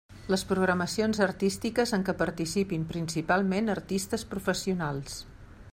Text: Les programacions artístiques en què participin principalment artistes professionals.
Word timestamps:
Les 0.33 0.43
programacions 0.51 1.19
artístiques 1.25 1.93
en 1.97 2.05
què 2.07 2.15
participin 2.23 2.85
principalment 2.95 3.71
artistes 3.75 4.25
professionals. 4.33 5.21